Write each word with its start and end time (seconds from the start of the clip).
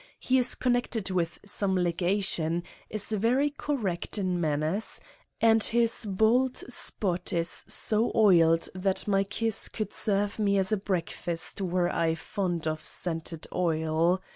He 0.19 0.39
is 0.39 0.55
con 0.55 0.73
nected 0.73 1.11
with 1.11 1.37
some 1.45 1.75
legation, 1.75 2.63
is 2.89 3.11
very 3.11 3.51
correct 3.51 4.17
in 4.17 4.41
man 4.41 4.61
ners 4.61 4.99
and 5.39 5.61
his 5.61 6.05
bald 6.05 6.57
spot 6.67 7.31
is 7.31 7.63
so 7.67 8.11
oiled 8.15 8.67
that 8.73 9.07
my 9.07 9.23
kiss 9.23 9.69
could 9.69 9.93
serve 9.93 10.39
me 10.39 10.57
as 10.57 10.71
a 10.71 10.77
breakfast 10.77 11.61
were 11.61 11.91
I 11.93 12.15
fond 12.15 12.65
of 12.65 12.83
scented 12.83 13.45
oil. 13.53 14.23